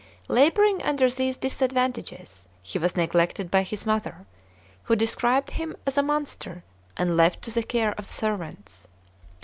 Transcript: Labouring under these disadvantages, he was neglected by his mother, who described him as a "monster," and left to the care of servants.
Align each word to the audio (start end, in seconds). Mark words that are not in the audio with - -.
Labouring 0.29 0.81
under 0.81 1.11
these 1.11 1.37
disadvantages, 1.37 2.47
he 2.63 2.79
was 2.79 2.95
neglected 2.95 3.51
by 3.51 3.61
his 3.61 3.85
mother, 3.85 4.25
who 4.85 4.95
described 4.95 5.51
him 5.51 5.75
as 5.85 5.95
a 5.95 6.01
"monster," 6.01 6.63
and 6.97 7.15
left 7.15 7.43
to 7.43 7.51
the 7.51 7.61
care 7.61 7.91
of 7.99 8.07
servants. 8.07 8.87